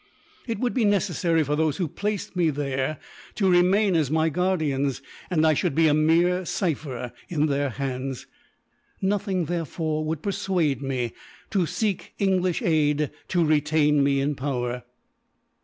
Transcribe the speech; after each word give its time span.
It 0.47 0.57
would 0.57 0.73
be 0.73 0.83
necessary 0.83 1.43
for 1.43 1.55
those 1.55 1.77
who 1.77 1.87
placed 1.87 2.35
me 2.35 2.49
there 2.49 2.97
to 3.35 3.51
remain 3.51 3.95
as 3.95 4.09
my 4.09 4.29
guardians, 4.29 4.99
and 5.29 5.45
I 5.45 5.53
should 5.53 5.75
be 5.75 5.87
a 5.87 5.93
mere 5.93 6.43
cypher 6.43 7.11
in 7.29 7.45
their 7.45 7.69
hands. 7.69 8.25
Nothing, 8.99 9.45
therefore, 9.45 10.03
would 10.05 10.23
persuade 10.23 10.81
me 10.81 11.13
to 11.51 11.67
seek 11.67 12.15
English 12.17 12.63
aid 12.63 13.11
to 13.27 13.45
retain 13.45 14.03
me 14.03 14.19
in 14.19 14.33
power." 14.33 14.85